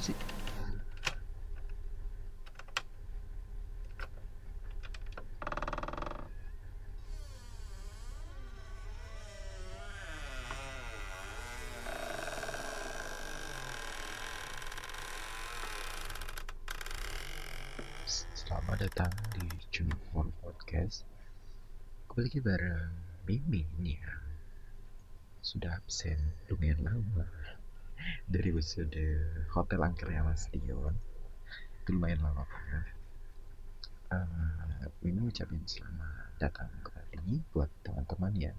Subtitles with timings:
[0.00, 0.16] sih.
[18.32, 21.04] Selamat datang di Juniper Podcast.
[22.08, 22.92] Kembali lagi bareng
[23.28, 24.14] Mimi nih ya.
[25.44, 27.28] Sudah absen lumayan lama
[28.30, 28.94] Dari episode
[29.58, 30.94] Hotel Angkernya Mas Dion.
[31.82, 32.86] Itu lumayan lama banget
[34.14, 38.58] uh, Mimi ucapin selamat datang kembali Buat teman-teman yang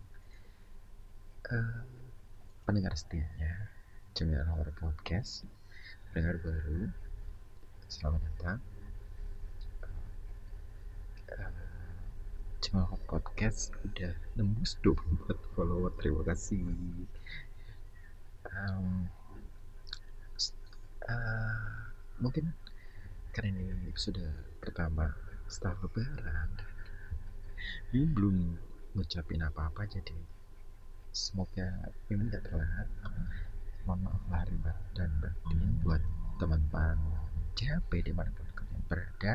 [1.55, 1.87] uh,
[2.67, 3.71] Pendengar setianya
[4.11, 5.47] Juniper Podcast
[6.11, 6.91] Pendengar baru
[7.87, 8.59] Selamat datang.
[12.59, 16.59] Cuma podcast udah nembus 24 follower terima kasih.
[18.51, 19.07] Um,
[21.07, 21.89] uh,
[22.21, 22.53] mungkin
[23.31, 24.21] karena ini episode
[24.59, 25.15] pertama
[25.47, 26.49] setelah lebaran
[27.95, 28.37] ini belum
[28.95, 30.17] ngucapin apa-apa jadi
[31.11, 32.87] semoga ini gak telat.
[33.83, 34.55] Mohon maaf lahir
[34.95, 35.99] dan batin buat
[36.39, 36.97] teman-teman
[37.57, 39.33] JHP di mana pun kalian berada.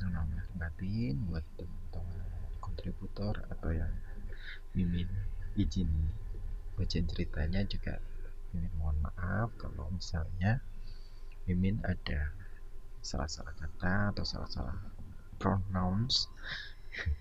[0.00, 2.18] Yang namanya batin buat teman-teman
[2.64, 3.92] kontributor atau yang
[4.72, 5.10] mimin
[5.58, 5.90] izin
[6.78, 8.00] bacain ceritanya juga
[8.52, 10.58] mimin mohon maaf kalau misalnya
[11.46, 12.34] mimin ada
[13.00, 14.76] salah-salah kata atau salah-salah
[15.40, 16.28] pronouns.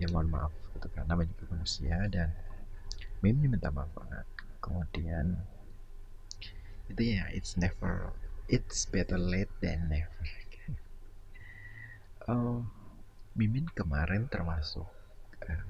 [0.00, 2.32] Ya mohon maaf itu namanya juga manusia dan
[3.20, 4.24] mimin minta maaf banget.
[4.64, 5.36] Kemudian
[6.88, 8.16] itu ya it's never
[8.48, 10.24] it's better late than never.
[12.28, 12.62] Oh,
[13.34, 14.86] Mimin kemarin termasuk
[15.48, 15.64] uh,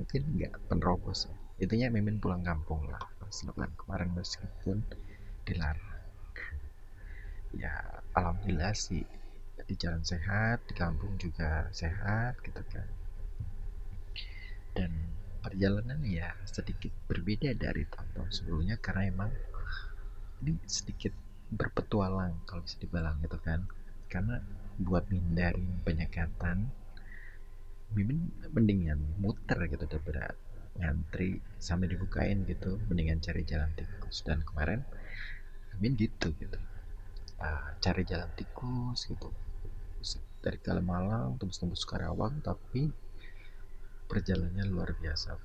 [0.00, 1.36] mungkin nggak penerobos ya.
[1.62, 2.98] Intinya Mimin pulang kampung lah
[3.30, 4.82] pas lebaran kemarin meskipun
[5.46, 6.02] dilarang.
[7.54, 9.06] Ya alhamdulillah sih
[9.70, 12.90] di jalan sehat, di kampung juga sehat gitu kan.
[14.74, 15.14] Dan
[15.46, 19.30] perjalanan ya sedikit berbeda dari tahun-tahun sebelumnya karena emang
[20.42, 21.14] ini sedikit
[21.54, 23.62] berpetualang kalau bisa dibilang gitu kan.
[24.10, 24.42] Karena
[24.82, 26.66] buat menghindari penyekatan
[27.94, 30.34] Mimin mendingan muter gitu daripada
[30.80, 32.80] ngantri sampai dibukain gitu.
[32.88, 34.24] Mendingan cari jalan tikus.
[34.24, 34.80] Dan kemarin
[35.76, 36.58] Mimin gitu gitu.
[37.40, 39.28] Uh, cari jalan tikus gitu.
[40.40, 42.88] Dari Kalimalang tembus-tembus Karawang tapi
[44.08, 45.36] perjalanannya luar biasa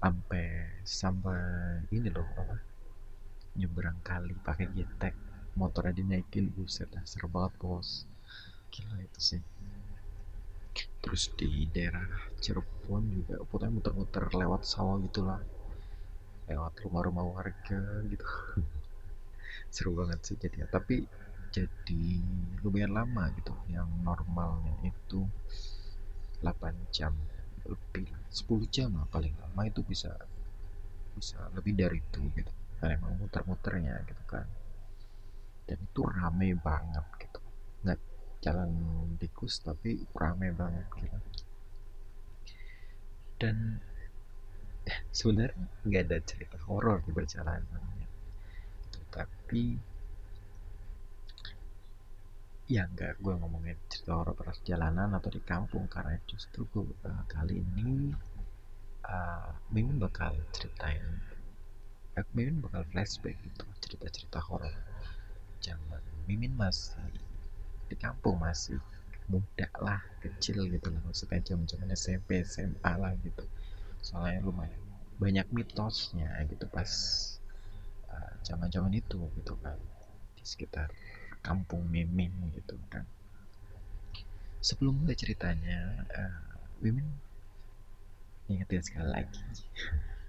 [0.00, 1.40] sampai sampai
[1.92, 2.56] ini loh apa?
[3.60, 5.12] Nyebrang kali pakai getek
[5.60, 8.08] motornya dinaikin buset dah seru banget bos.
[8.72, 9.40] Gila itu sih
[11.00, 12.04] terus di daerah
[12.36, 15.40] Cirebon juga pokoknya muter-muter lewat sawah gitulah.
[16.48, 18.26] Lewat rumah-rumah warga gitu.
[19.74, 21.02] Seru banget sih jadi tapi
[21.50, 22.04] jadi
[22.62, 25.26] lumayan lama gitu yang normalnya itu
[26.40, 27.12] 8 jam
[27.66, 30.14] lebih 10 jam lah paling lama itu bisa
[31.16, 32.52] bisa lebih dari itu gitu.
[32.78, 34.46] Karena emang muter-muternya gitu kan.
[35.66, 37.39] Dan itu rame banget gitu
[38.40, 38.70] jalan
[39.20, 41.18] tikus tapi rame banget gitu
[43.40, 43.80] dan
[45.12, 49.00] sebenarnya nggak ada cerita horor di perjalanan gitu.
[49.12, 49.64] tapi
[52.70, 57.60] ya nggak gue ngomongin cerita horor perjalanan atau di kampung karena justru gue uh, kali
[57.60, 58.14] ini
[59.08, 61.02] uh, Mimin bakal ceritain
[62.14, 64.70] uh, Mimin bakal flashback gitu cerita-cerita horor
[65.64, 67.02] zaman Mimin masih
[67.90, 68.78] di kampung masih
[69.26, 71.02] muda lah kecil gitu lah.
[71.02, 73.42] Maksudnya jam zaman SMP SMA lah gitu.
[73.98, 74.78] Soalnya lumayan
[75.20, 76.88] banyak mitosnya gitu pas
[78.46, 79.76] zaman uh, zaman itu gitu kan.
[80.38, 80.94] Di sekitar
[81.42, 83.02] kampung Mimin gitu kan.
[84.62, 87.10] Sebelum mulai ceritanya uh, Mimin
[88.46, 89.42] ingetin sekali lagi.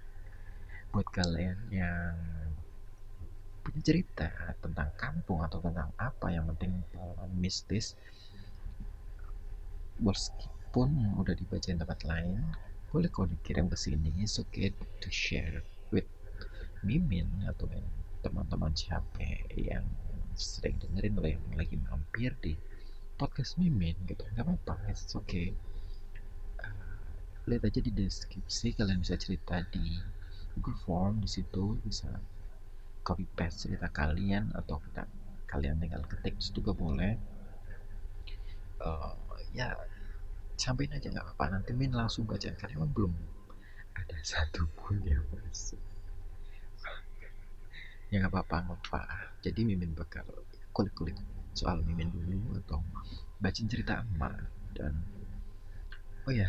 [0.92, 2.16] Buat kalian yang
[3.62, 4.28] punya cerita
[4.58, 7.94] tentang kampung atau tentang apa yang penting pengalaman mistis.
[10.02, 12.42] Meskipun udah dibacain tempat lain
[12.92, 14.68] boleh kau dikirim ke sini it's okay
[15.00, 16.04] to share with
[16.84, 17.64] mimin atau
[18.20, 19.88] teman-teman siapa yang
[20.36, 22.52] sering dengerin atau yang lagi mampir di
[23.16, 24.20] podcast mimin gitu.
[24.36, 25.56] Nggak apa-apa it's okay.
[26.60, 27.08] Uh,
[27.48, 29.96] lihat aja di deskripsi kalian bisa cerita di
[30.58, 32.12] Google Form di situ bisa
[33.02, 35.06] copy paste cerita kalian atau kita
[35.50, 37.18] kalian tinggal ketik juga boleh.
[38.82, 39.14] Uh,
[39.54, 39.74] ya
[40.56, 41.58] sampaikan aja nggak apa-apa.
[41.58, 42.48] Nanti min langsung baca.
[42.54, 43.12] Karena belum
[43.92, 45.78] ada satu pun yang masuk.
[48.08, 49.02] Ya nggak apa-apa nggak apa
[49.40, 50.24] jadi mimin bakal
[50.76, 51.16] kulik-kulik
[51.56, 52.80] soal mimin dulu atau
[53.42, 54.36] baca cerita emak.
[54.72, 54.94] Dan
[56.24, 56.48] oh ya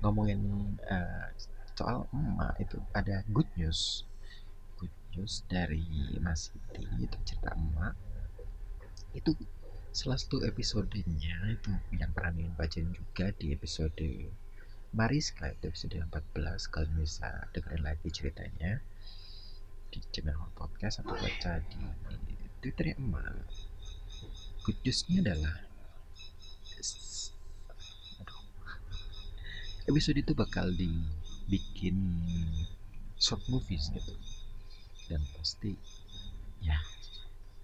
[0.00, 0.40] ngomongin
[0.86, 1.28] uh,
[1.76, 4.08] soal emak itu ada good news
[5.14, 5.82] news dari
[6.22, 7.94] Mas Siti itu cerita emak.
[9.16, 9.34] Itu
[9.90, 14.30] salah satu episodenya itu yang pernah mimin bacain juga di episode
[14.94, 18.82] Mariska itu episode 14 kalau bisa dengerin lagi ceritanya
[19.90, 21.82] di channel podcast atau baca di
[22.62, 23.46] Twitter emak.
[24.62, 25.56] Good newsnya adalah
[29.90, 31.98] episode itu bakal dibikin
[33.18, 34.14] short movies gitu
[35.10, 35.74] dan pasti
[36.62, 36.78] ya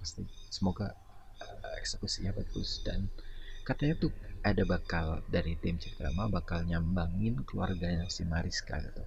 [0.03, 0.27] pasti.
[0.51, 0.91] Semoga
[1.39, 3.07] uh, eksekusinya bagus dan
[3.63, 4.13] katanya tuh
[4.43, 9.03] ada bakal dari tim Cikrama bakal nyambangin keluarganya si Mariska gitu.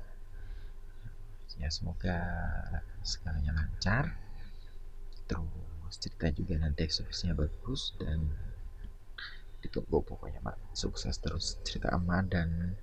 [1.60, 2.16] Ya semoga
[3.04, 4.16] segalanya lancar.
[5.28, 8.32] Terus cerita juga nanti eksekusinya bagus dan
[9.60, 10.56] ditunggu pokoknya mak.
[10.72, 12.80] Sukses terus cerita aman dan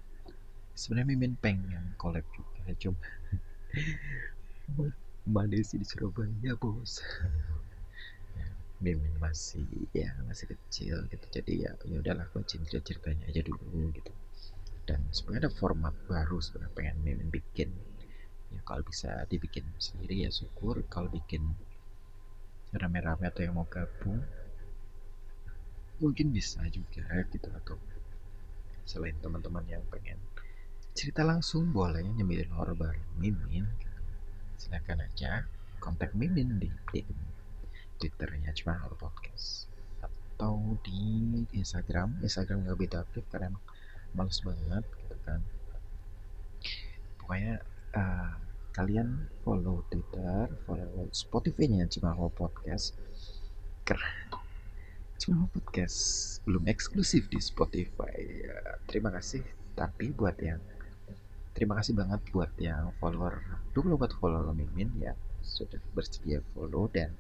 [0.77, 3.01] sebenarnya Mimin pengen collab juga cuma
[5.27, 7.03] mana sih di Surabaya bos.
[8.85, 11.27] Mimin masih ya masih kecil gitu.
[11.33, 14.13] Jadi ya ya udahlah cerita ceritanya aja dulu gitu.
[14.87, 17.73] Dan sebenarnya ada format baru sebenarnya pengen Mimin bikin.
[18.55, 20.85] Ya kalau bisa dibikin sendiri ya syukur.
[20.87, 21.43] Kalau bikin
[22.77, 24.21] rame-rame atau yang mau gabung
[25.99, 27.49] mungkin bisa juga gitu.
[27.51, 27.81] Atau
[28.87, 30.21] selain teman-teman yang pengen
[30.95, 33.67] cerita langsung boleh nyemilin horror bareng Mimin
[34.57, 35.45] silakan aja
[35.79, 37.01] kontak Mimin di, di
[38.01, 39.71] twitternya cuma horror podcast
[40.37, 42.21] atau di Instagram.
[42.21, 43.65] Instagram nggak beda aktif karena emang
[44.17, 45.41] males banget gitu kan.
[47.21, 47.55] Pokoknya
[47.97, 48.33] uh,
[48.77, 52.97] kalian follow Twitter follow Spotify-nya cuma horror podcast.
[53.87, 54.45] Keren
[55.17, 55.99] cuma podcast
[56.45, 58.17] belum eksklusif di Spotify.
[58.45, 59.41] Ya, terima kasih.
[59.73, 60.61] Tapi buat yang
[61.57, 63.41] terima kasih banget buat yang follower.
[63.73, 65.17] Dulu buat follower Mimin ya.
[65.41, 67.17] Sudah bersedia follow dan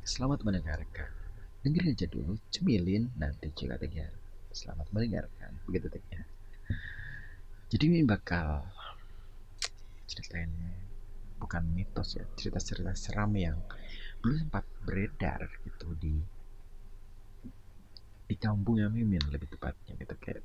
[0.00, 1.12] selamat mendengarkan.
[1.60, 4.08] Dengerin aja dulu cemilin nanti juga dengar.
[4.48, 6.24] Selamat mendengarkan begitu ya.
[7.68, 8.64] Jadi ini bakal
[10.08, 10.48] ceritain
[11.36, 13.60] bukan mitos ya cerita-cerita seram yang
[14.24, 16.16] dulu sempat beredar gitu di
[18.24, 20.42] di kampungnya Mimin lebih tepatnya gitu kayak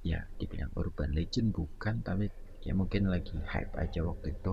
[0.00, 2.32] ya dibilang urban legend bukan tapi
[2.66, 4.52] ya mungkin lagi hype aja waktu itu.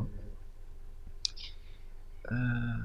[2.30, 2.80] Uh,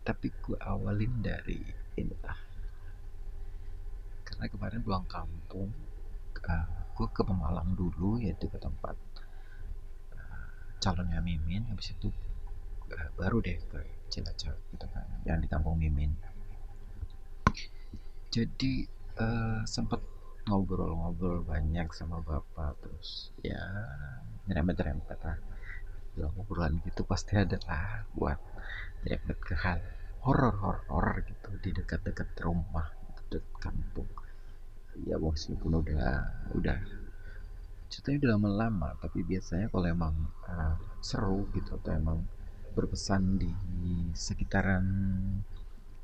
[0.00, 1.60] tapi gue awalin dari
[2.00, 2.40] ini lah.
[4.24, 6.66] Karena kemarin pulang kampung uh, eh,
[6.96, 8.96] gue ke Pemalang dulu yaitu ke tempat
[10.16, 10.48] uh,
[10.80, 11.68] calonnya Mimin.
[11.68, 12.08] Habis itu
[12.96, 16.16] uh, baru deh ke Cilacap gitu kan yang di kampung Mimin.
[18.32, 18.88] Jadi
[19.20, 20.00] uh, sempat
[20.48, 23.60] ngobrol-ngobrol banyak sama bapak terus ya
[24.48, 25.38] nyerempet-nyerempet lah.
[26.16, 28.38] Dalam obrolan gitu pasti ada lah buat
[29.04, 29.80] nyerempet ke hal
[30.26, 32.88] horor horor gitu di dekat-dekat rumah
[33.30, 34.10] dekat kampung.
[35.08, 36.78] Ya meskipun udah udah
[37.90, 40.14] ceritanya udah lama-lama tapi biasanya kalau emang
[40.46, 42.18] uh, seru gitu atau emang
[42.70, 43.50] berpesan di
[44.14, 44.86] sekitaran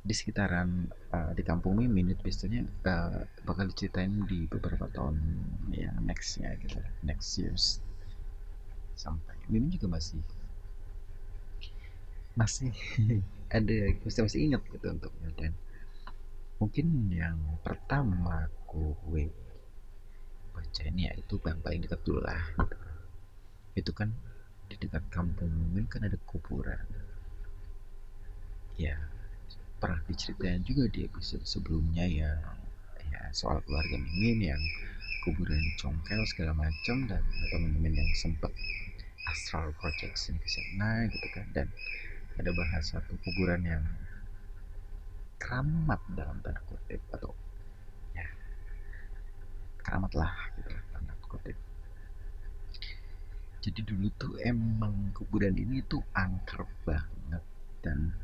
[0.06, 5.18] di sekitaran uh, di kampung Mimin itu biasanya uh, bakal diceritain di beberapa tahun
[5.74, 7.82] ya nextnya gitu next years.
[8.94, 10.22] Sampai Mimin juga masih
[12.38, 12.70] masih
[13.56, 15.52] ada masih masih ingat gitu untuknya dan
[16.62, 19.26] mungkin yang pertama gue
[20.54, 22.76] baca ini ya itu bang paling dekat dulu lah gitu.
[23.76, 24.08] itu kan
[24.70, 26.86] di dekat kampung Mimin kan ada kuburan.
[28.76, 29.15] Ya
[29.76, 32.32] pernah diceritain juga di episode sebelumnya ya.
[33.12, 34.62] Ya soal keluarga Mimin yang
[35.22, 38.52] kuburan congkel segala macam dan teman-teman yang sempat
[39.26, 41.46] astral projection ke sana gitu kan.
[41.52, 41.68] Dan
[42.36, 43.84] ada bahas satu kuburan yang
[45.36, 47.32] keramat dalam tanda kutip atau
[48.16, 48.26] ya
[49.84, 51.56] keramat lah gitu tanda kutip.
[53.60, 57.42] Jadi dulu tuh emang kuburan ini tuh angker banget
[57.82, 58.14] dan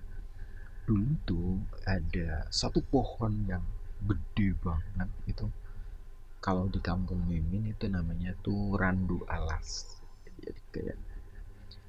[0.92, 1.56] dulu tuh
[1.88, 3.64] ada satu pohon yang
[4.04, 5.48] gede banget itu.
[6.44, 9.96] Kalau di kampung Mimin itu namanya tuh randu alas.
[10.36, 11.00] Jadi kayak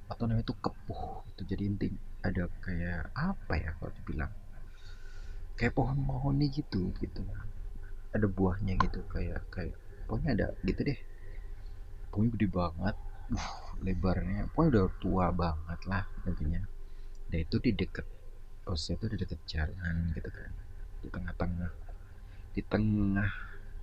[0.08, 1.92] atau namanya tuh kepuh itu jadi inti
[2.24, 4.32] ada kayak apa ya kalau dibilang.
[5.60, 7.28] Kayak pohon mahoni gitu gitu.
[8.16, 9.76] Ada buahnya gitu kayak kayak
[10.08, 11.00] pokoknya ada gitu deh.
[12.08, 12.96] Pokoknya gede banget.
[13.36, 13.52] Uh,
[13.84, 16.64] lebarnya pokoknya udah tua banget lah intinya.
[17.28, 18.23] Dan itu di deket
[18.64, 20.52] posnya itu di deket jalan gitu kan.
[21.04, 21.72] Di tengah-tengah
[22.54, 23.30] di tengah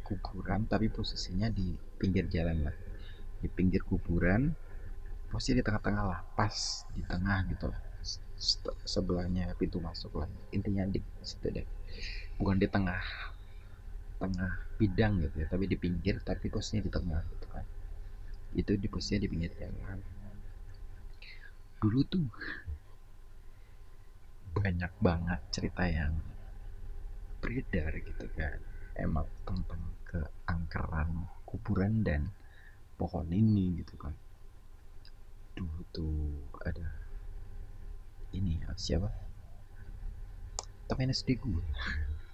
[0.07, 2.77] kuburan tapi posisinya di pinggir jalan lah.
[3.41, 4.53] Di pinggir kuburan
[5.29, 7.81] posisi di tengah-tengah lah pas di tengah gitu lah.
[8.89, 10.29] Sebelahnya pintu masuk lah.
[10.57, 11.67] Intinya di situ deh.
[12.41, 13.05] Bukan di tengah
[14.21, 17.65] tengah bidang gitu ya tapi di pinggir tapi posisinya di tengah gitu kan.
[18.57, 20.01] Itu di posisinya di pinggir jalan.
[21.81, 22.25] Dulu tuh
[24.55, 26.15] banyak banget cerita yang
[27.41, 28.59] beredar gitu kan.
[28.99, 31.11] Emang tentang keangkeran
[31.47, 32.29] kuburan dan
[32.99, 34.15] pohon ini gitu kan.
[35.55, 36.19] Dulu tuh
[36.67, 36.89] ada
[38.35, 39.11] ini siapa?
[40.91, 41.63] Temen SD gue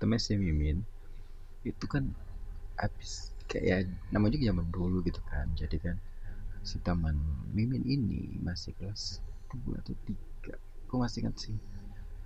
[0.00, 0.84] temen SD Mimin.
[1.64, 2.08] Itu kan
[2.76, 5.48] habis kayak namanya juga zaman dulu gitu kan.
[5.56, 5.96] Jadi kan
[6.66, 7.16] si teman
[7.54, 9.22] Mimin ini masih kelas
[9.54, 10.26] 2 atau 3
[10.86, 11.56] gue masih ingat sih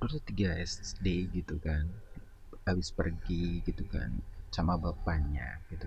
[0.00, 1.85] dulu tiga SD gitu kan.
[2.64, 4.11] Habis pergi gitu kan
[4.49, 5.85] sama bapaknya gitu.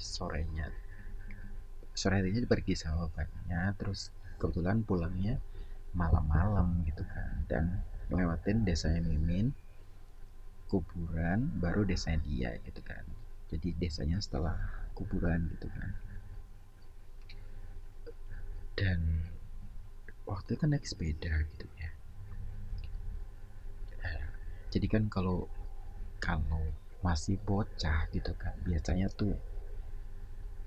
[0.00, 0.66] Sorenya
[1.98, 4.08] sore harinya pergi sama bapaknya terus
[4.40, 5.36] kebetulan pulangnya
[5.92, 7.44] malam-malam gitu kan.
[7.44, 7.64] Dan
[8.08, 9.52] ngelewatin desanya Mimin
[10.72, 13.04] kuburan baru desanya dia gitu kan.
[13.52, 14.56] Jadi desanya setelah
[14.96, 15.90] kuburan gitu kan.
[18.78, 19.00] Dan
[20.24, 21.66] waktu itu kan naik sepeda gitu
[24.72, 25.38] jadi kan kalau
[26.26, 26.64] kalau
[27.06, 29.34] masih bocah gitu kan biasanya tuh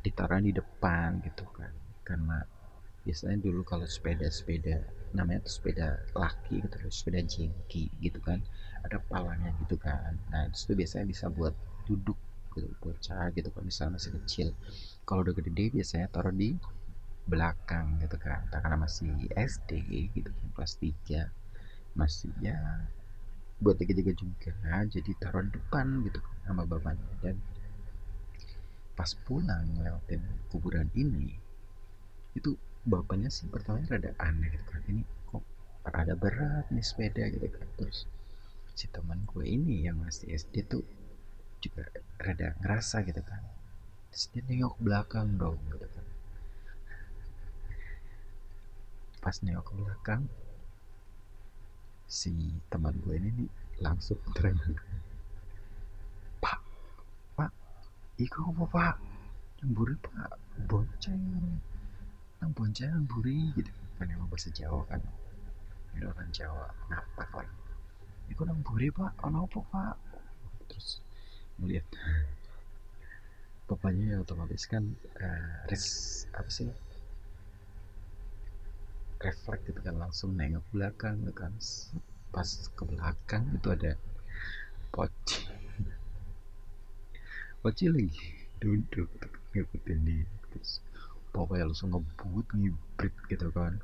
[0.06, 1.74] ditaruh di depan gitu kan.
[2.08, 2.38] Karena
[3.06, 4.78] biasanya dulu kalau sepeda-sepeda
[5.18, 5.88] namanya tuh sepeda
[6.24, 8.40] laki gitu sepeda jengki gitu kan
[8.86, 10.12] ada palanya gitu kan.
[10.32, 11.54] Nah itu biasanya bisa buat
[11.88, 12.18] duduk
[12.56, 14.48] gitu bocah gitu kan misalnya masih kecil.
[15.08, 16.50] Kalau udah gede biasanya taruh di
[17.32, 18.42] belakang gitu kan.
[18.54, 19.72] Karena masih SD
[20.16, 21.22] gitu kan kelas 3
[22.00, 22.58] masih ya
[23.62, 24.52] buat tiga-tiga juga.
[24.90, 27.06] Jadi taruh depan gitu sama bapaknya.
[27.22, 27.38] Dan
[28.98, 31.38] pas pulang lewatin kuburan ini
[32.36, 34.82] itu bapaknya sih pertama rada aneh gitu kan.
[34.90, 35.46] Ini kok
[35.86, 37.70] rada berat nih sepeda gitu kan.
[37.78, 38.10] Terus
[38.74, 40.82] si teman gue ini yang masih SD tuh
[41.62, 41.86] juga
[42.18, 43.46] rada ngerasa gitu kan.
[44.10, 46.06] Terus dia nengok belakang dong gitu kan.
[49.22, 50.26] Pas nengok belakang
[52.12, 52.36] si
[52.68, 53.50] teman gue ini nih
[53.80, 54.60] langsung teriak
[56.44, 56.60] pak
[57.40, 57.52] pak
[58.20, 58.96] iko apa pak?
[59.64, 60.32] Yang buri pak.
[60.68, 61.24] Bonceng.
[62.44, 63.72] Yang bonceng yang buri gitu.
[63.96, 65.00] Kan emang bahasa Jawa kan.
[65.96, 67.48] Ini orang Jawa kenapa kan
[68.28, 69.16] iku nang buri pak.
[69.24, 69.96] Ono apa pak?
[70.68, 71.00] Terus
[71.64, 71.88] melihat
[73.72, 74.84] bapaknya ya otomatis kan
[75.16, 75.86] uh, res
[76.36, 76.68] apa sih
[79.22, 81.54] refleks gitu kan langsung nengok belakang gitu kan.
[82.34, 83.94] Pas ke belakang itu ada
[84.92, 85.48] poci
[87.62, 88.26] poci lagi
[88.58, 89.10] duduk
[89.54, 90.26] ngikutin dia.
[90.52, 90.82] Terus
[91.32, 93.78] pokoknya langsung ngebut ngibrit gitu kan.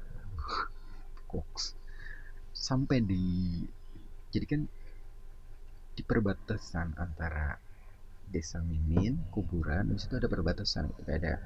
[1.29, 1.77] Koks.
[2.51, 3.61] Sampai di
[4.33, 4.61] jadi kan
[5.97, 7.57] di perbatasan antara
[8.27, 11.39] desa Mimin kuburan di situ ada perbatasan gitu ada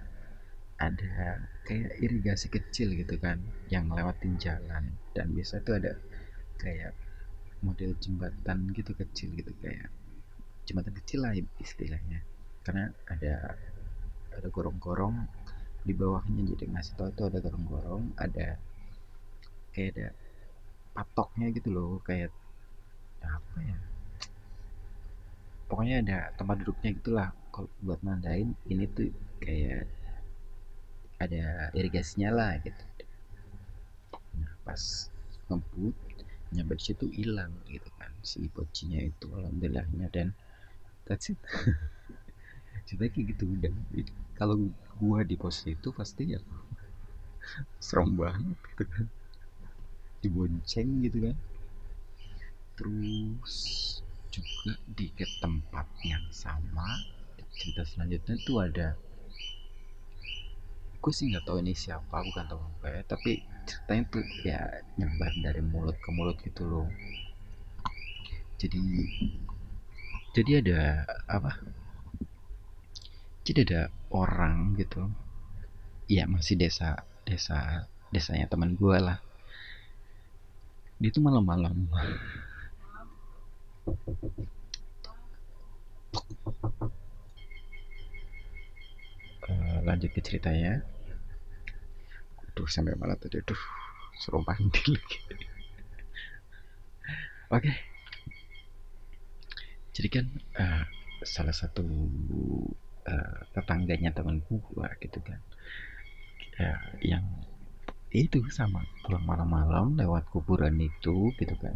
[0.81, 3.37] ada kayak irigasi kecil gitu kan
[3.69, 4.97] yang lewatin jalan.
[5.13, 5.93] Dan biasa itu ada
[6.57, 6.97] kayak
[7.61, 9.93] model jembatan gitu kecil gitu kayak
[10.65, 12.25] jembatan kecil lah istilahnya.
[12.65, 13.53] Karena ada
[14.33, 15.29] ada gorong-gorong
[15.85, 18.57] di bawahnya jadi ngasih tau itu ada gorong-gorong ada
[19.73, 20.07] kayak ada
[20.93, 22.33] patoknya gitu loh kayak
[23.21, 23.77] apa ya?
[25.69, 30.00] Pokoknya ada tempat duduknya gitulah kalau buat nandain ini tuh kayak
[31.25, 31.43] ada
[31.77, 32.83] irigasinya lah gitu.
[34.39, 34.81] Nah pas
[35.47, 35.95] ngebut
[36.51, 40.27] nyampe di situ hilang gitu kan si bocinya itu alhamdulillahnya dan
[41.07, 41.39] that's it.
[42.87, 43.73] Cerita kayak gitu dan
[44.39, 44.55] kalau
[44.99, 46.39] gua di pos itu pasti ya
[47.85, 49.05] serem banget gitu kan.
[50.21, 51.37] Dibonceng gitu kan.
[52.77, 53.55] Terus
[54.31, 56.87] juga di ke tempat yang sama
[57.51, 58.87] cerita selanjutnya tuh ada
[61.01, 64.59] gue sih nggak tahu ini siapa bukan teman gue tapi ceritanya tuh ya
[64.97, 66.87] nyebar dari mulut ke mulut gitu loh.
[68.61, 68.81] Jadi
[70.37, 70.81] jadi ada
[71.25, 71.57] apa?
[73.41, 73.81] Jadi ada
[74.13, 75.09] orang gitu.
[76.05, 79.17] Ya masih desa desa desanya teman gue lah.
[81.01, 81.89] Dia tuh malam-malam.
[89.81, 90.85] Lanjut ke ceritanya
[92.51, 93.39] aduh sampai malah tadi.
[93.39, 93.61] Aduh
[94.19, 95.17] suruh mandi lagi.
[97.51, 97.71] Oke.
[99.91, 100.25] Jadi kan
[100.59, 100.83] uh,
[101.23, 101.83] salah satu
[103.07, 105.39] uh, tetangganya temanku gua gitu kan
[106.59, 107.23] uh, yang
[108.11, 111.75] itu sama pulang malam-malam lewat kuburan itu gitu kan.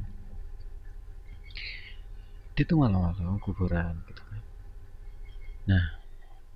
[2.55, 4.41] Dia tuh malam-malam kuburan gitu kan.
[5.71, 5.85] Nah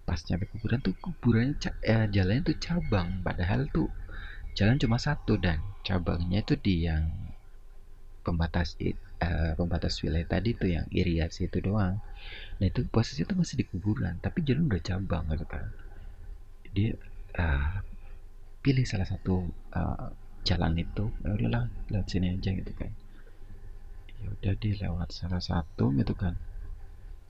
[0.04, 1.54] pas nyampe kuburan tuh kuburannya
[1.86, 3.88] eh, jalannya tuh cabang padahal tuh
[4.58, 7.10] jalan cuma satu dan cabangnya itu di yang
[8.22, 8.76] pembatas
[9.24, 11.98] uh, pembatas wilayah tadi tuh yang iriasi itu doang.
[12.60, 15.66] Nah itu posisi itu masih di kuburan tapi jalan udah cabang gitu kan.
[16.76, 16.94] Dia
[17.40, 17.82] uh,
[18.60, 20.12] pilih salah satu uh,
[20.46, 22.92] jalan itu ya udahlah lewat sini aja gitu kan.
[24.20, 26.36] Ya udah dia lewat salah satu gitu kan.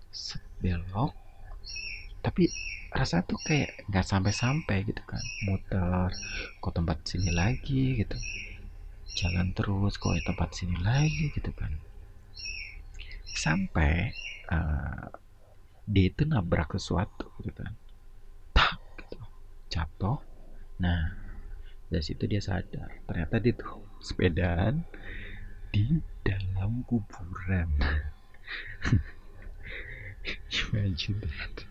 [0.09, 1.13] Set, belok
[2.19, 2.51] tapi
[2.89, 5.21] rasa tuh kayak nggak sampai-sampai gitu kan.
[5.45, 6.09] Muter
[6.59, 8.01] kok tempat sini lagi?
[8.01, 8.17] gitu.
[9.17, 11.29] Jalan terus kok tempat sini lagi?
[11.33, 11.71] gitu kan.
[13.29, 14.13] Sampai
[14.49, 15.07] uh,
[15.85, 17.73] dia itu nabrak sesuatu gitu kan.
[18.53, 19.21] Tak gitu.
[19.69, 20.19] Jatuh.
[20.81, 21.29] Nah
[21.89, 24.85] dari situ dia sadar ternyata dia tuh sepedaan
[25.73, 27.69] di dalam kuburan.
[30.49, 31.68] Imagine that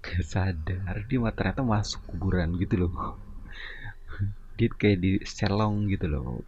[0.00, 0.96] gak sadar.
[1.06, 3.20] Dia ternyata masuk kuburan gitu loh.
[4.56, 6.40] Dia kayak di selong gitu loh.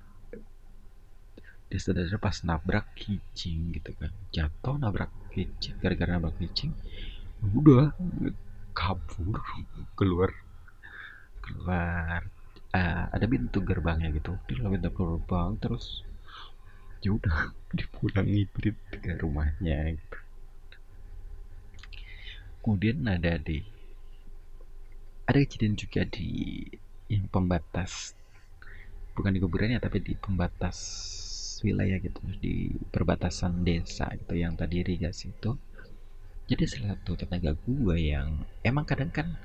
[1.68, 4.12] Dia sadar pas nabrak kicing gitu kan.
[4.32, 6.72] Jatuh nabrak kicing gara-gara nabrak kicing
[7.42, 7.92] udah
[8.72, 9.40] kabur
[9.96, 10.32] keluar.
[11.42, 12.24] Keluar
[12.72, 14.36] uh, ada pintu gerbangnya gitu.
[14.48, 16.04] Di dalam pintu gerbang terus
[17.02, 18.46] ya udah dipulangi
[19.02, 20.21] ke rumahnya gitu
[22.62, 23.60] kemudian ada di
[25.26, 26.62] ada kejadian juga di
[27.10, 28.14] yang pembatas
[29.12, 30.78] bukan di kuburannya tapi di pembatas
[31.62, 35.54] wilayah gitu di perbatasan desa gitu yang tadi irigasi itu.
[36.50, 39.38] Jadi salah satu tetangga gue yang emang kadang kan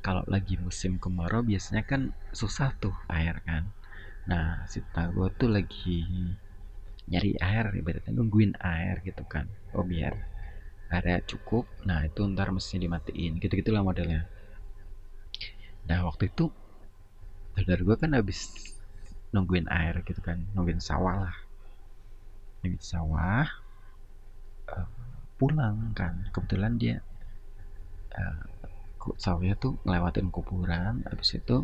[0.00, 3.66] kalau lagi musim kemarau biasanya kan susah tuh air kan.
[4.30, 6.00] Nah si tetangga gue tuh lagi
[7.10, 9.50] nyari air ibaratnya nungguin air gitu kan.
[9.74, 10.14] Oh biar
[10.90, 11.64] area cukup.
[11.86, 13.38] Nah itu ntar mesinnya dimatiin.
[13.38, 14.26] Gitu gitulah modelnya.
[15.86, 16.50] Nah waktu itu
[17.54, 18.74] dari gue kan habis
[19.30, 20.42] nungguin air gitu kan.
[20.52, 21.36] Nungguin sawah lah.
[22.60, 23.46] Nungguin sawah
[24.74, 24.88] uh,
[25.38, 26.26] pulang kan.
[26.34, 26.96] Kebetulan dia
[28.18, 28.42] uh,
[29.16, 31.06] sawahnya tuh ngelewatin kuburan.
[31.06, 31.62] Habis itu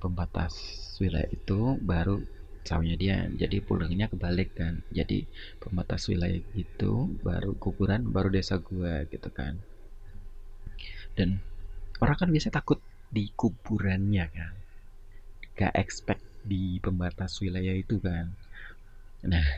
[0.00, 0.54] pembatas
[0.98, 2.22] wilayah itu baru
[2.68, 4.84] sawahnya dia jadi pulangnya kebalik kan.
[4.92, 5.24] Jadi
[5.56, 6.92] pembatas wilayah itu
[7.24, 9.56] baru kuburan baru desa gua gitu kan.
[11.16, 11.40] Dan
[12.04, 14.52] orang kan biasa takut di kuburannya kan.
[15.56, 18.36] Gak expect di pembatas wilayah itu kan.
[19.24, 19.48] Nah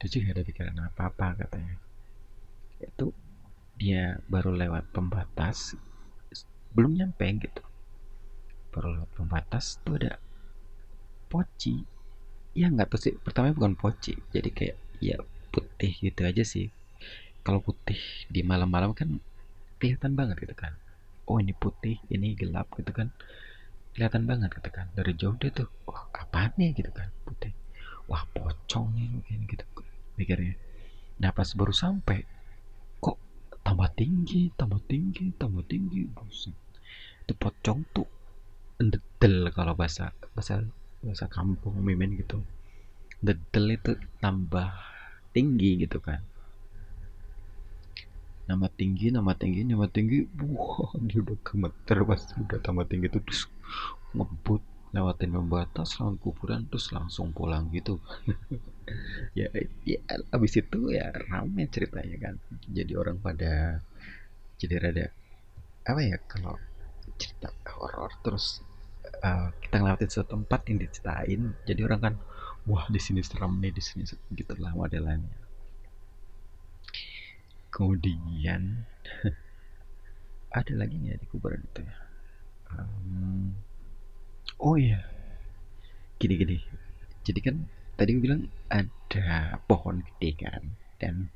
[0.00, 1.76] itu juga ada pikiran apa-apa katanya.
[2.80, 3.12] Itu
[3.76, 5.76] dia baru lewat pembatas
[6.72, 7.62] belum nyampe gitu.
[8.72, 10.18] Baru lewat pembatas tuh ada
[11.28, 11.97] poci
[12.58, 13.14] ya nggak sih.
[13.22, 14.18] Pertama bukan poci.
[14.34, 15.16] Jadi kayak ya
[15.54, 16.74] putih gitu aja sih.
[17.46, 19.22] Kalau putih di malam-malam kan
[19.78, 20.74] kelihatan banget gitu kan.
[21.30, 23.14] Oh ini putih ini gelap gitu kan.
[23.94, 24.90] Kelihatan banget gitu kan.
[24.98, 26.74] Dari jauh dia tuh wah apa nih?
[26.74, 27.54] gitu kan putih.
[28.10, 29.64] Wah pocong nih mungkin gitu
[30.18, 30.58] mikirnya.
[31.22, 32.26] Nah pas baru sampai
[32.98, 33.16] kok
[33.62, 36.58] tambah tinggi tambah tinggi tambah tinggi buset.
[37.22, 38.08] Itu pocong tuh
[38.82, 40.62] ndedel kalau bahasa bahasa
[41.04, 42.42] bahasa kampung mimin gitu.
[43.22, 44.70] Dedel itu tambah
[45.34, 46.22] tinggi gitu kan.
[48.48, 50.24] Nama tinggi nama tinggi nama tinggi.
[50.40, 53.42] Wah dia udah gemeter pas udah tambah tinggi itu terus
[54.16, 54.62] ngebut
[54.96, 58.00] lewatin pembatas lawan kuburan terus langsung pulang gitu.
[59.36, 59.52] Ya
[59.84, 60.00] ya
[60.32, 62.34] abis itu ya rame ceritanya kan.
[62.72, 63.84] Jadi orang pada
[64.58, 65.06] jadi rada
[65.86, 66.56] apa ya kalau
[67.20, 68.60] cerita horor terus
[69.22, 71.42] uh, kita ngelewatin suatu tempat yang diceritain.
[71.66, 72.14] Jadi orang kan
[72.68, 74.04] wah di sini serem nih di sini
[74.34, 75.46] gitulah modelannya.
[77.68, 78.84] Kemudian
[80.58, 81.96] ada lagi nggak di kuburan itu ya?
[82.74, 83.54] Um,
[84.60, 85.04] oh iya.
[86.18, 86.58] Gini gini.
[87.22, 87.56] Jadi kan
[87.98, 90.62] tadi gue bilang ada pohon gede kan
[91.02, 91.26] dan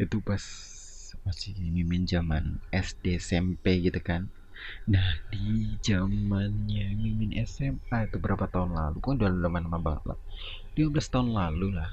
[0.00, 0.42] itu pas
[1.22, 4.32] masih mimin zaman SD SMP gitu kan
[4.84, 10.18] Nah, di zamannya Mimin SMA itu berapa tahun lalu, kan udah lama-lama banget lah.
[10.76, 11.90] 15 tahun lalu lah.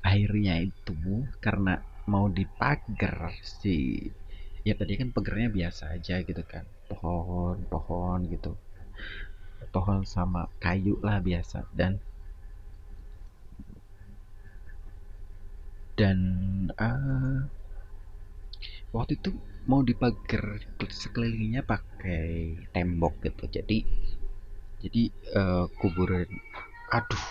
[0.00, 0.96] Akhirnya itu
[1.44, 4.08] karena mau dipagar si
[4.64, 6.64] ya tadi kan pagernya biasa aja gitu kan.
[6.88, 8.56] Pohon-pohon gitu.
[9.68, 12.00] pohon sama kayu lah biasa dan
[15.98, 16.18] dan
[16.78, 17.42] uh,
[18.94, 19.34] waktu itu
[19.68, 23.44] mau dipagar sekelilingnya pakai tembok gitu.
[23.60, 23.84] Jadi
[24.80, 25.02] jadi
[25.36, 26.24] uh, kuburan
[26.88, 27.24] aduh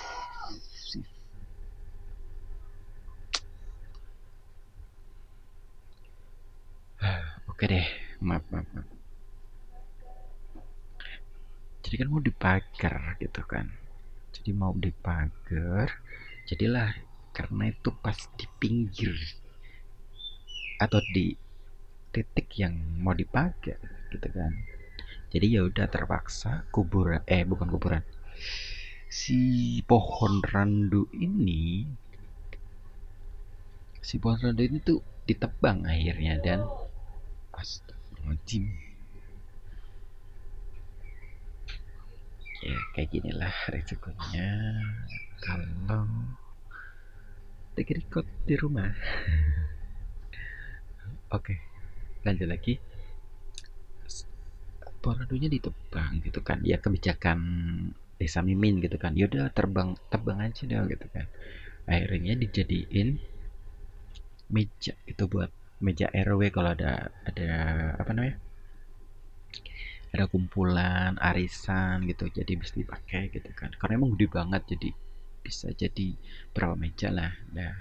[7.49, 7.87] oke deh
[8.21, 8.85] maaf maaf, maaf.
[11.81, 13.71] jadi kan mau dipagar gitu kan.
[14.35, 15.89] Jadi mau dipagar
[16.45, 16.93] jadilah
[17.33, 19.15] karena itu pas di pinggir
[20.77, 21.46] atau di
[22.11, 23.77] titik yang mau dipagar
[24.11, 24.53] gitu kan.
[25.27, 28.03] Jadi ya udah terpaksa kuburan eh bukan kuburan.
[29.11, 31.83] Si pohon randu ini
[33.99, 36.63] si pohon randu ini tuh ditebang akhirnya dan
[37.51, 38.71] astagfirullahaladzim.
[42.63, 44.49] Ya kayak ginilah resikonya.
[45.43, 46.07] Kalau
[47.75, 48.89] take record di rumah.
[51.35, 51.66] Oke
[52.27, 52.75] lanjut lagi
[55.07, 56.59] poradonya ditebang gitu kan.
[56.67, 57.39] Ya kebijakan
[58.19, 59.15] desa mimin gitu kan.
[59.15, 61.25] Yaudah terbang tebang aja deh gitu kan.
[61.87, 63.15] Akhirnya dijadiin
[64.51, 65.47] meja itu buat
[65.79, 67.49] meja RW kalau ada ada
[67.95, 68.35] apa namanya?
[70.11, 72.27] Ada kumpulan arisan gitu.
[72.27, 73.71] Jadi bisa dipakai gitu kan.
[73.79, 74.89] Karena emang gede banget jadi
[75.39, 76.19] bisa jadi
[76.51, 77.31] berapa meja lah.
[77.55, 77.71] Nah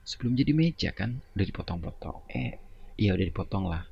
[0.00, 2.24] sebelum jadi meja kan udah dipotong-potong.
[2.32, 2.56] Eh
[2.96, 3.89] iya udah dipotong lah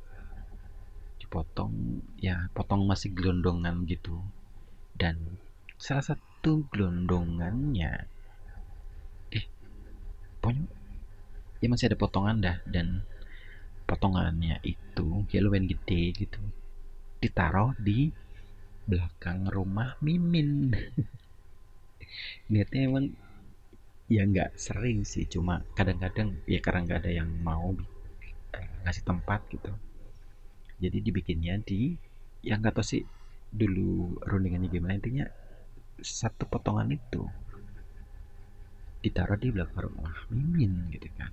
[1.29, 4.17] dipotong ya potong masih gelondongan gitu.
[4.97, 5.37] Dan
[5.77, 8.09] salah satu gelondongannya
[9.37, 9.45] eh
[10.41, 10.65] pokoknya
[11.61, 12.57] ya masih ada potongan dah.
[12.65, 13.05] Dan
[13.85, 16.41] potongannya itu ya lumayan gede gitu
[17.21, 18.09] ditaruh di
[18.89, 20.73] belakang rumah Mimin.
[22.49, 23.13] Niatnya emang
[24.09, 27.77] ya nggak sering sih cuma kadang-kadang ya karena nggak ada yang mau
[28.81, 29.69] ngasih tempat gitu
[30.79, 31.95] jadi dibikinnya di
[32.47, 33.03] yang nggak tahu sih
[33.51, 35.27] dulu rundingannya gimana intinya
[35.99, 37.27] satu potongan itu
[39.03, 41.31] ditaruh di belakang rumah mimin gitu kan.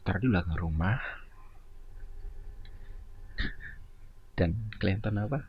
[0.00, 0.96] Taruh di belakang rumah.
[4.34, 5.44] Dan kelihatan apa?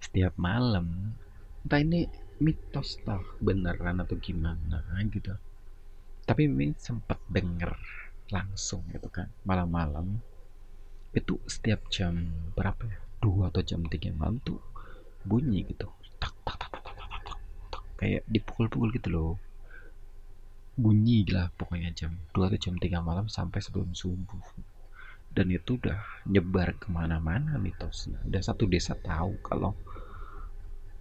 [0.00, 1.12] Setiap malam.
[1.60, 2.08] Entah ini
[2.40, 4.80] mitos tau beneran atau gimana
[5.12, 5.36] gitu.
[6.24, 7.76] Tapi Mimin sempat denger
[8.30, 9.28] langsung gitu kan.
[9.46, 10.18] Malam-malam
[11.14, 12.98] itu setiap jam berapa ya?
[13.20, 14.58] Dua atau jam tiga malam tuh
[15.26, 15.90] bunyi gitu.
[16.16, 17.38] Tak tak tak tak tak tak, tak,
[17.68, 17.82] tak.
[18.00, 19.32] kayak dipukul-pukul gitu loh.
[20.80, 24.40] Bunyi lah pokoknya jam dua atau jam tiga malam sampai sebelum subuh.
[25.30, 28.18] Dan itu udah nyebar ke mana-mana mitosnya.
[28.26, 29.76] Udah satu desa tahu kalau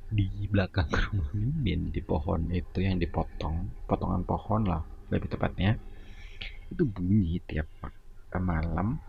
[0.09, 4.81] di belakang rumah Mimin di pohon itu yang dipotong potongan pohon lah
[5.13, 5.77] lebih tepatnya
[6.69, 7.67] itu bunyi tiap
[8.37, 9.01] malam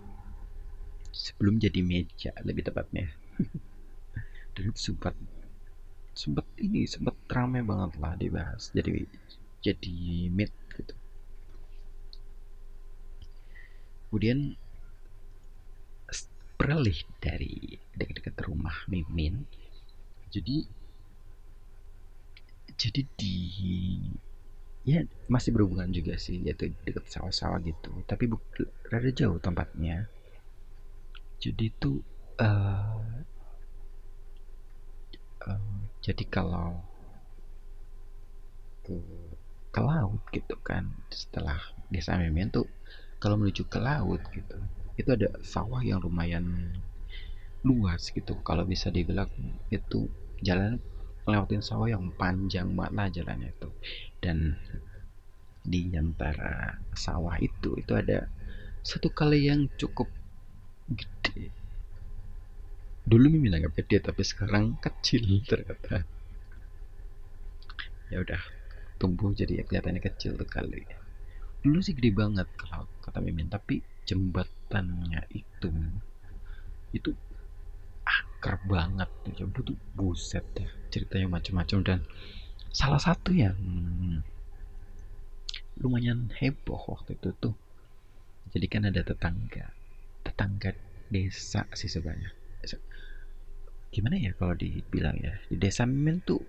[1.13, 3.13] sebelum jadi meja lebih tepatnya.
[4.57, 5.15] Dan itu sempat
[6.17, 8.73] sempat ini sempat ramai banget lah dibahas.
[8.73, 9.05] Jadi
[9.61, 9.97] jadi
[10.33, 10.95] mit gitu.
[14.09, 14.57] Kemudian
[16.61, 19.49] beralih dari dekat-dekat rumah Mimin.
[20.29, 20.69] Jadi
[22.77, 23.37] jadi di
[24.91, 25.01] ya
[25.31, 27.91] masih berhubungan juga sih yaitu dekat sawah-sawah gitu.
[28.11, 28.25] Tapi
[28.91, 30.11] rada jauh tempatnya.
[31.41, 32.03] Jadi itu
[32.43, 33.01] uh,
[35.47, 36.83] uh, jadi kalau
[38.85, 38.97] ke
[39.71, 42.67] ke laut gitu kan setelah desa Memen tuh
[43.23, 44.59] kalau menuju ke laut gitu
[44.99, 46.75] itu ada sawah yang lumayan
[47.65, 48.41] luas gitu.
[48.41, 49.29] Kalau bisa dibilang
[49.73, 50.09] itu
[50.41, 50.81] jalan
[51.33, 53.69] lewatin sawah yang panjang banget lah jalannya itu.
[54.21, 54.39] Dan
[55.61, 58.27] di antara sawah itu itu ada
[58.81, 60.09] satu kali yang cukup
[60.91, 61.53] gede.
[63.05, 66.05] Dulu Mimi anggap gede tapi sekarang kecil ternyata.
[68.11, 68.43] Ya udah
[68.99, 70.83] tumbuh jadi ya kelihatannya kecil tuh kali.
[71.61, 75.71] Dulu sih gede banget kalau kata Mimin tapi jembatannya itu
[76.91, 77.11] itu
[78.41, 79.13] akrab banget.
[79.37, 82.01] Coba tuh buset ya ceritanya macam-macam dan
[82.73, 83.53] salah satu yang
[85.77, 87.53] lumayan heboh waktu itu tuh.
[88.57, 89.69] Jadi kan ada tetangga
[90.25, 90.73] tetangga
[91.13, 92.33] desa sih sebenarnya.
[93.93, 96.41] Gimana ya kalau dibilang ya di desa Mimin tuh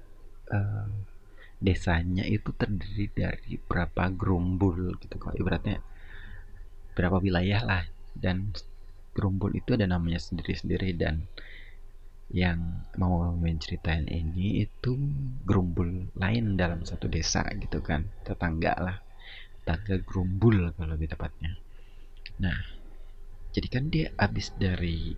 [0.48, 0.88] uh,
[1.60, 5.84] desanya itu terdiri dari berapa gerumbul gitu kalau ibaratnya
[6.96, 7.84] berapa wilayah lah.
[8.16, 8.56] Dan
[9.12, 11.28] gerumbul itu ada namanya sendiri-sendiri dan
[12.32, 14.96] yang mau menceritain ini itu
[15.44, 18.98] gerumbul lain dalam satu desa gitu kan tetangga lah.
[19.62, 21.60] Tetangga gerumbul kalau lebih tepatnya.
[22.40, 22.56] Nah
[23.52, 25.12] jadi kan dia habis dari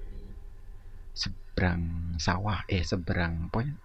[1.14, 3.78] seberang sawah eh seberang pokoknya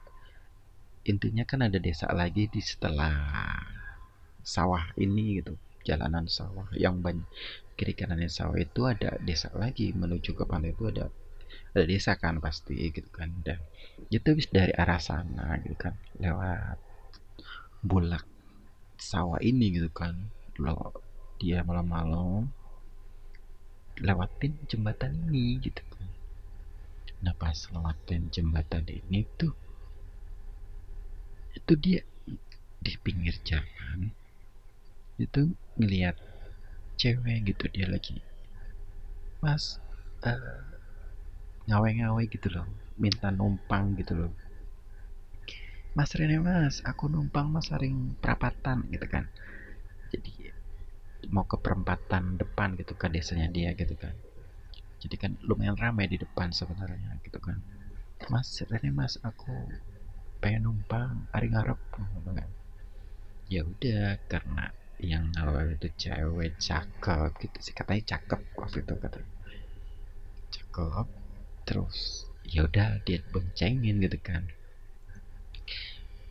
[1.05, 3.13] intinya kan ada desa lagi di setelah
[4.41, 5.53] sawah ini gitu
[5.85, 6.73] jalanan sawah.
[6.73, 7.29] Yang banyak
[7.77, 11.13] kiri kanannya sawah itu ada desa lagi menuju ke pantai itu ada
[11.75, 13.31] ada desa kan pasti gitu kan.
[13.45, 13.61] Dan
[14.09, 15.95] itu habis dari arah sana gitu kan.
[16.19, 16.79] Lewat
[17.85, 18.25] bulak
[18.99, 20.15] sawah ini gitu kan.
[20.61, 20.93] Lo
[21.39, 22.51] dia malam-malam
[23.99, 26.09] lewatin jembatan ini gitu kan.
[27.25, 29.55] Nah pas lewatin jembatan ini tuh
[31.59, 32.01] itu dia
[32.79, 34.15] di pinggir jalan
[35.19, 36.15] itu ngelihat
[36.95, 38.23] cewek gitu dia lagi
[39.43, 39.83] mas
[40.23, 40.78] uh,
[41.69, 42.67] ngawe-ngawe gitu loh
[42.99, 44.33] minta numpang gitu loh.
[45.97, 49.25] Mas Rene mas aku numpang mas sering perapatan gitu kan.
[50.09, 50.33] Jadi
[51.35, 54.15] mau ke perempatan depan gitu kan desanya dia gitu kan.
[55.03, 57.59] Jadi kan lumayan ramai di depan sebenarnya gitu kan.
[58.33, 59.69] Mas Rene mas aku
[60.41, 62.49] pengen numpang hari ngarep gitu kan.
[63.49, 69.21] Ya udah karena yang awal itu cewek cakep gitu sih katanya cakep waktu itu kata.
[70.55, 71.18] Cakep
[71.69, 72.25] terus.
[72.49, 74.49] Ya udah dia boncengin gitu kan.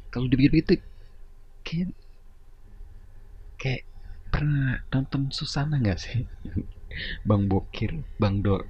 [0.10, 0.73] Kalau dipikir itu
[1.62, 1.93] kayak
[3.62, 3.84] kayak
[4.34, 6.26] pernah nonton Susana nggak sih?
[7.30, 8.65] Bang Bokir Bang Dor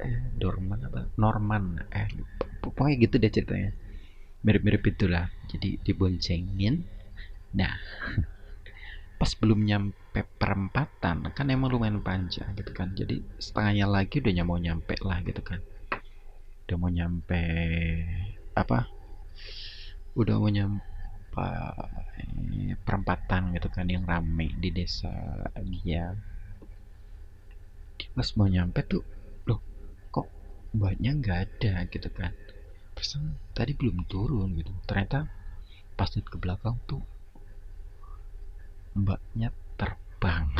[0.00, 1.04] eh, Dorman apa?
[1.20, 2.08] Norman eh
[2.64, 3.76] pokoknya gitu deh ceritanya.
[4.40, 5.28] Mirip-mirip itulah.
[5.52, 6.80] Jadi diboncengin.
[7.60, 7.76] Nah
[9.20, 12.96] pas belum nyampe perempatan kan emang lumayan panjang gitu kan.
[12.96, 15.60] Jadi setengahnya lagi udah mau nyampe lah gitu kan
[16.66, 17.42] udah mau nyampe
[18.58, 18.90] apa?
[20.18, 20.82] Udah mau nyampe
[22.82, 25.14] perempatan gitu kan yang rame di desa
[25.62, 26.10] dia.
[28.18, 29.06] Pas mau nyampe tuh
[29.46, 29.62] loh
[30.10, 30.26] kok
[30.74, 32.34] mbaknya nggak ada gitu kan?
[32.98, 34.74] Persen tadi belum turun gitu.
[34.90, 35.22] Ternyata
[35.94, 37.06] pas lihat ke belakang tuh
[38.98, 40.50] mbaknya terbang.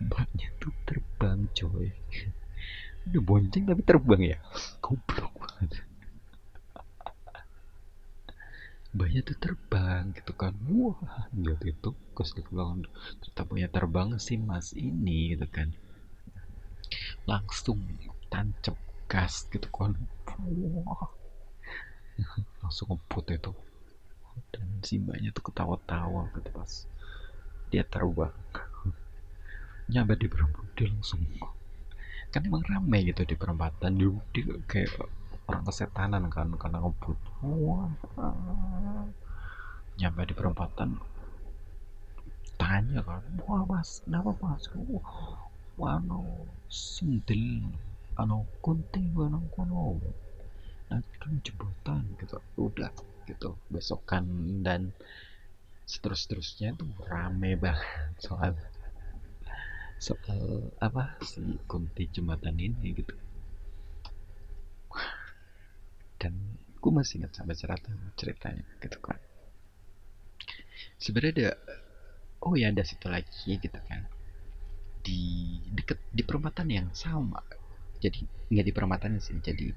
[0.00, 1.92] Mbaknya tuh terbang coy
[3.08, 4.38] udah bonceng tapi terbang ya?
[4.84, 5.82] Goblok banget.
[8.90, 10.52] Mbaknya tuh terbang gitu kan.
[10.66, 11.90] Wah gitu itu
[12.50, 12.84] belakang
[13.22, 15.70] ternyata punya terbang sih mas ini gitu kan.
[17.24, 17.78] Langsung
[18.28, 19.94] tancap gas gitu kan.
[20.84, 21.10] Wah.
[22.60, 23.52] Langsung ngebut itu.
[24.50, 26.72] Dan si mbaknya tuh ketawa-tawa gitu pas
[27.70, 28.34] dia terbang.
[29.90, 31.22] Nyampe di perempatan dia langsung
[32.30, 33.98] kan emang rame gitu di perempatan.
[33.98, 34.90] Dia, dia kayak
[35.50, 37.18] orang kesetanan kan karena ngebut.
[39.98, 40.90] Nyampe di perempatan.
[42.54, 44.64] Tanya kan wah mas kenapa mas?
[45.80, 47.66] Wah no sendel
[48.14, 49.98] ano kunting anu kono.
[50.92, 52.38] Nanti kan jembatan gitu.
[52.54, 52.92] Udah
[53.26, 54.26] gitu besokan
[54.66, 54.94] dan
[55.86, 58.54] seterus-terusnya tuh rame banget soal
[60.00, 63.12] soal apa si kunti jembatan ini gitu.
[66.16, 69.20] Dan gue masih ingat sampai cerita ceritanya gitu kan.
[70.96, 71.50] Sebenarnya ada
[72.40, 74.08] oh ya ada situ lagi gitu kan.
[75.04, 75.20] Di
[75.68, 77.44] deket di perempatan yang sama.
[78.00, 79.68] Jadi nggak di perempatan sih jadi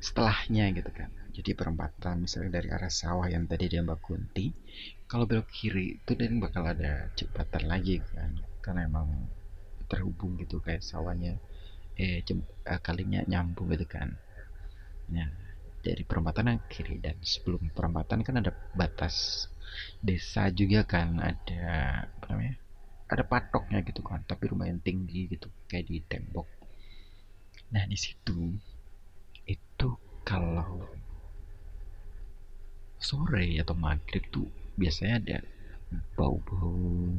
[0.00, 1.12] setelahnya gitu kan.
[1.36, 4.48] Jadi perempatan misalnya dari arah sawah yang tadi dia Mbak Kunti
[5.04, 8.40] kalau belok kiri itu dan bakal ada jembatan lagi kan.
[8.64, 9.41] Karena emang
[9.92, 11.36] terhubung gitu kayak sawahnya
[12.00, 14.08] eh jem, eh, kalinya nyambung gitu kan.
[15.12, 15.28] Nah
[15.84, 19.44] dari perempatan yang kiri dan sebelum perempatan kan ada batas
[20.00, 21.64] desa juga kan ada
[22.06, 22.54] apa namanya
[23.12, 26.48] ada patoknya gitu kan tapi lumayan tinggi gitu kayak di tembok.
[27.76, 28.56] Nah di situ
[29.44, 29.88] itu
[30.24, 30.80] kalau
[33.02, 34.46] sore atau maghrib tuh
[34.78, 35.38] biasanya ada
[36.16, 37.10] bau-bau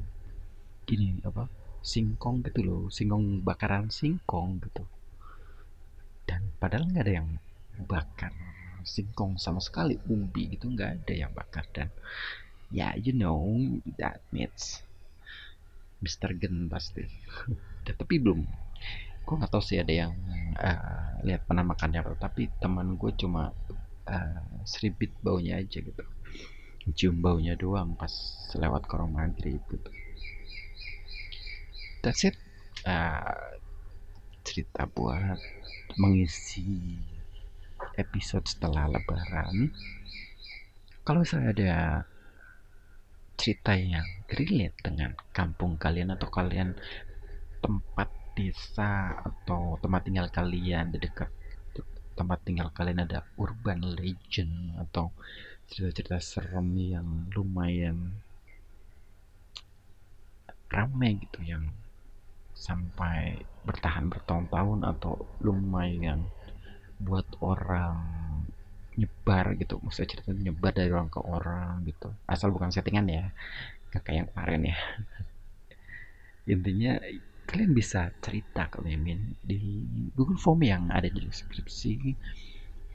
[0.88, 1.46] gini apa
[1.84, 4.88] singkong gitu loh singkong bakaran singkong gitu.
[6.24, 7.30] Dan padahal nggak ada yang
[7.84, 8.32] bakar
[8.88, 11.68] singkong sama sekali umbi gitu nggak ada yang bakar.
[11.76, 11.92] Dan
[12.72, 13.44] ya yeah, you know
[14.00, 14.80] that means
[16.00, 16.32] Mr.
[16.40, 17.04] Gen pasti.
[18.00, 18.40] Tapi belum
[19.24, 20.12] gue nggak tahu sih ada yang
[20.60, 23.56] uh, lihat penampakannya apa tapi teman gue cuma
[24.04, 26.04] uh, seribit baunya aja gitu.
[26.96, 28.12] Cium baunya doang pas
[28.56, 30.03] lewat rumah maghrib gitu
[32.04, 32.36] that's it.
[32.84, 33.56] Uh,
[34.44, 35.40] cerita buat
[35.96, 37.00] mengisi
[37.96, 39.72] episode setelah lebaran.
[41.08, 41.74] Kalau saya ada
[43.40, 46.76] cerita yang relate dengan kampung kalian atau kalian
[47.64, 51.32] tempat desa atau tempat tinggal kalian di dekat
[52.14, 55.10] tempat tinggal kalian ada urban legend atau
[55.66, 58.22] cerita-cerita serem yang lumayan
[60.70, 61.74] ramai gitu yang
[62.64, 66.24] sampai bertahan bertahun-tahun atau lumayan
[67.04, 68.00] buat orang
[68.96, 73.26] nyebar gitu maksudnya cerita nyebar dari orang ke orang gitu asal bukan settingan ya
[73.92, 74.78] gak kayak yang kemarin ya
[76.54, 76.94] intinya
[77.44, 79.84] kalian bisa cerita ke Mimin di
[80.16, 82.16] Google Form yang ada di deskripsi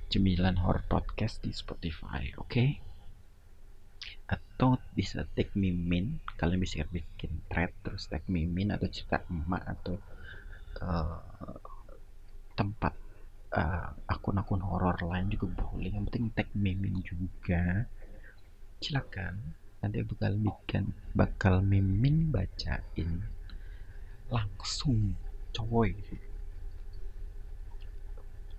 [0.08, 2.48] Cemilan Horror Podcast di Spotify, oke?
[2.48, 2.87] Okay?
[4.28, 9.96] Atau bisa tag Mimin, kalian bisa bikin thread terus tag Mimin atau cerita emak atau
[10.84, 11.56] uh,
[12.58, 12.94] tempat
[13.54, 15.94] uh, akun-akun horor lain juga boleh.
[15.94, 17.86] Yang penting tag mimin juga.
[18.82, 19.34] Silakan.
[19.78, 23.22] Nanti bakal bikin bakal mimin bacain
[24.28, 25.14] langsung
[25.54, 25.94] coy.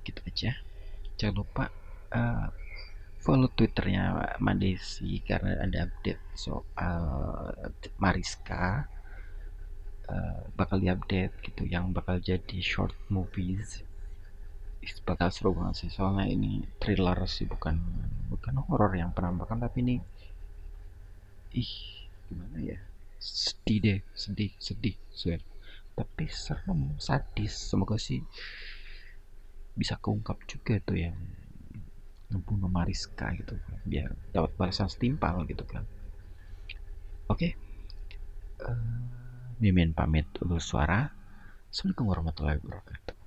[0.08, 0.51] Gitu aja.
[1.19, 1.65] Jangan lupa
[2.15, 2.47] uh,
[3.19, 7.03] follow twitternya Mandesi karena ada update soal
[7.99, 8.88] Mariska.
[10.10, 13.86] Uh, bakal diupdate gitu yang bakal jadi short movies.
[15.05, 17.77] Bakal seru banget sih soalnya ini thriller sih bukan
[18.34, 19.95] bukan horror yang penampakan tapi ini
[21.53, 21.73] ih
[22.29, 22.79] gimana ya
[23.19, 25.41] sedih deh sedih sedih swear
[25.97, 28.23] tapi serem sadis semoga sih
[29.75, 31.17] bisa keungkap juga tuh yang
[32.30, 35.84] ngebunuh Mariska gitu biar dapat balasan setimpal gitu kan
[37.30, 37.52] oke okay.
[38.63, 38.82] uh, eh,
[39.60, 41.10] Mimin pamit dulu suara
[41.70, 43.18] Assalamualaikum warahmatullahi wabarakatuh